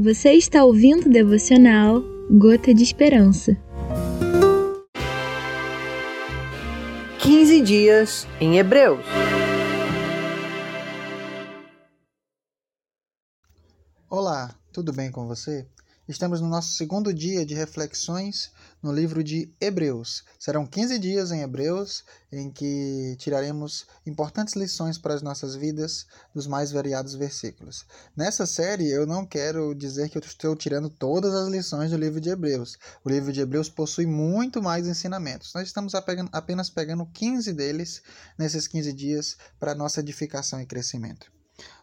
[0.00, 2.00] Você está ouvindo o devocional
[2.30, 3.60] Gota de Esperança.
[7.18, 9.04] 15 dias em Hebreus.
[14.08, 15.66] Olá, tudo bem com você?
[16.08, 18.50] Estamos no nosso segundo dia de reflexões
[18.82, 20.24] no livro de Hebreus.
[20.38, 22.02] Serão 15 dias em Hebreus
[22.32, 27.84] em que tiraremos importantes lições para as nossas vidas dos mais variados versículos.
[28.16, 32.22] Nessa série, eu não quero dizer que eu estou tirando todas as lições do livro
[32.22, 32.78] de Hebreus.
[33.04, 35.52] O livro de Hebreus possui muito mais ensinamentos.
[35.54, 38.02] Nós estamos apenas pegando 15 deles
[38.38, 41.37] nesses 15 dias para nossa edificação e crescimento.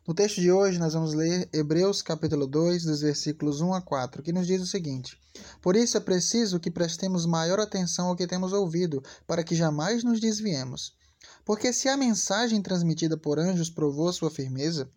[0.08, 4.22] No texto de hoje, nós vamos ler Hebreus capítulo 2, dos versículos 1 a 4,
[4.22, 5.20] que nos diz o seguinte:
[5.64, 10.04] Por isso é preciso que prestemos maior atenção ao que temos ouvido, para que jamais
[10.04, 10.94] nos desviemos.
[11.44, 14.88] Porque se a mensagem transmitida por anjos provou sua firmeza,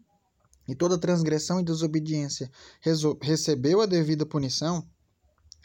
[0.69, 2.51] e toda transgressão e desobediência
[3.23, 4.87] recebeu a devida punição,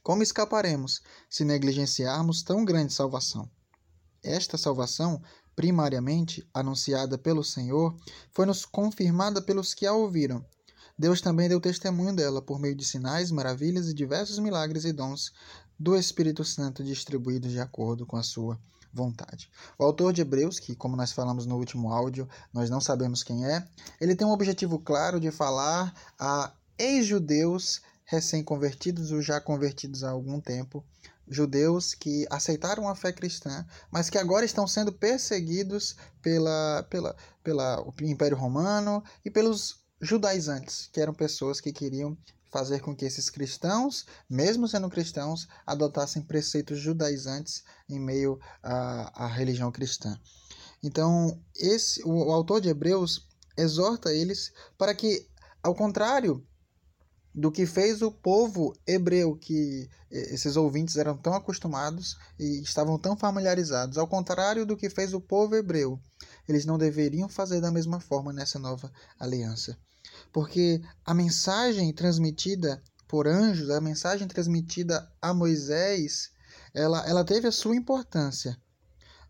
[0.02, 3.52] como escaparemos se negligenciarmos tão grande salvação?
[4.24, 5.22] Esta salvação
[5.56, 7.96] primariamente anunciada pelo Senhor,
[8.32, 10.44] foi-nos confirmada pelos que a ouviram.
[10.98, 15.32] Deus também deu testemunho dela por meio de sinais, maravilhas e diversos milagres e dons
[15.80, 18.60] do Espírito Santo distribuídos de acordo com a sua
[18.94, 19.50] vontade.
[19.78, 23.46] O autor de Hebreus, que como nós falamos no último áudio, nós não sabemos quem
[23.46, 23.66] é,
[24.00, 30.40] ele tem um objetivo claro de falar a ex-judeus recém-convertidos ou já convertidos há algum
[30.40, 30.84] tempo,
[31.28, 37.86] judeus que aceitaram a fé cristã, mas que agora estão sendo perseguidos pela, pela, pela
[38.02, 42.18] Império Romano e pelos judaizantes, que eram pessoas que queriam
[42.52, 49.28] fazer com que esses cristãos, mesmo sendo cristãos, adotassem preceitos judaizantes em meio à, à
[49.28, 50.20] religião cristã.
[50.84, 53.28] Então, esse, o, o autor de Hebreus
[53.58, 55.28] exorta eles para que,
[55.64, 56.46] ao contrário
[57.34, 63.18] do que fez o povo hebreu, que esses ouvintes eram tão acostumados e estavam tão
[63.18, 63.98] familiarizados.
[63.98, 66.00] Ao contrário do que fez o povo hebreu,
[66.48, 69.78] eles não deveriam fazer da mesma forma nessa nova aliança.
[70.32, 76.32] Porque a mensagem transmitida por anjos, a mensagem transmitida a Moisés,
[76.74, 78.58] ela, ela teve a sua importância.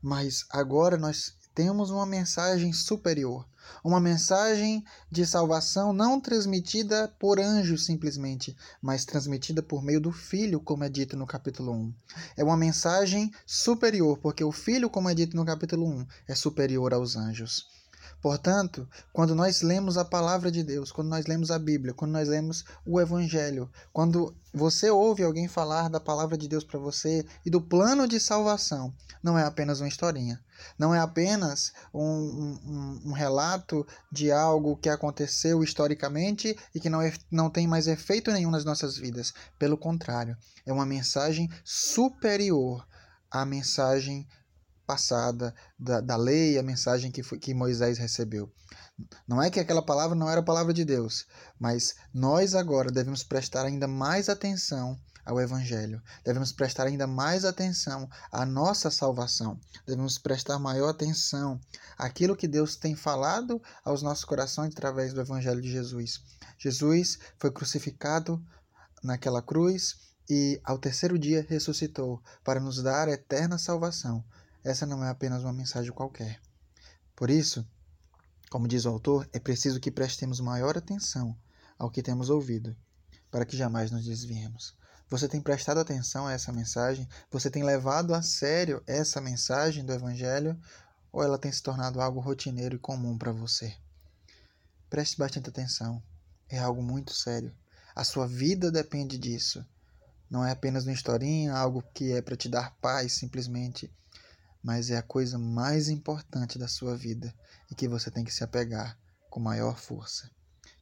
[0.01, 3.47] Mas agora nós temos uma mensagem superior,
[3.83, 10.59] uma mensagem de salvação não transmitida por anjos simplesmente, mas transmitida por meio do Filho,
[10.59, 11.93] como é dito no capítulo 1.
[12.37, 16.93] É uma mensagem superior, porque o Filho, como é dito no capítulo 1, é superior
[16.93, 17.82] aos anjos.
[18.23, 22.29] Portanto, quando nós lemos a palavra de Deus, quando nós lemos a Bíblia, quando nós
[22.29, 27.49] lemos o Evangelho, quando você ouve alguém falar da palavra de Deus para você e
[27.49, 30.41] do plano de salvação, não é apenas uma historinha,
[30.79, 37.01] não é apenas um, um, um relato de algo que aconteceu historicamente e que não,
[37.01, 39.33] é, não tem mais efeito nenhum nas nossas vidas.
[39.59, 42.87] Pelo contrário, é uma mensagem superior
[43.29, 44.25] à mensagem
[44.85, 48.51] passada da, da lei, a mensagem que, foi, que Moisés recebeu.
[49.27, 51.25] Não é que aquela palavra não era a palavra de Deus,
[51.59, 56.01] mas nós agora devemos prestar ainda mais atenção ao Evangelho.
[56.23, 59.59] Devemos prestar ainda mais atenção à nossa salvação.
[59.85, 61.59] Devemos prestar maior atenção
[61.97, 66.21] àquilo que Deus tem falado aos nossos corações através do Evangelho de Jesus.
[66.57, 68.43] Jesus foi crucificado
[69.01, 69.95] naquela cruz
[70.29, 74.23] e ao terceiro dia ressuscitou para nos dar eterna salvação
[74.63, 76.39] essa não é apenas uma mensagem qualquer.
[77.15, 77.67] Por isso,
[78.49, 81.37] como diz o autor, é preciso que prestemos maior atenção
[81.77, 82.75] ao que temos ouvido,
[83.29, 84.75] para que jamais nos desviemos.
[85.09, 87.07] Você tem prestado atenção a essa mensagem?
[87.29, 90.59] Você tem levado a sério essa mensagem do Evangelho?
[91.11, 93.75] Ou ela tem se tornado algo rotineiro e comum para você?
[94.89, 96.01] Preste bastante atenção.
[96.49, 97.53] É algo muito sério.
[97.95, 99.63] A sua vida depende disso.
[100.29, 103.91] Não é apenas uma historinha, algo que é para te dar paz simplesmente
[104.63, 107.33] mas é a coisa mais importante da sua vida
[107.69, 108.97] e que você tem que se apegar
[109.29, 110.29] com maior força.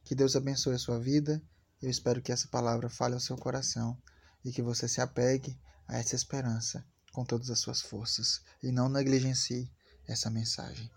[0.04, 1.42] Que Deus abençoe a sua vida.
[1.80, 3.98] Eu espero que essa palavra fale ao seu coração
[4.44, 5.58] e que você se apegue
[5.88, 9.70] a essa esperança com todas as suas forças e não negligencie
[10.06, 10.90] essa mensagem.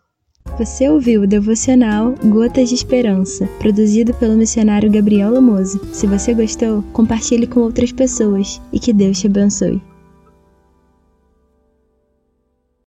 [0.57, 5.81] Você ouviu o devocional Gotas de Esperança, produzido pelo missionário Gabriel Lamoso.
[5.93, 9.94] Se você gostou, compartilhe com outras pessoas e que Deus te abençoe.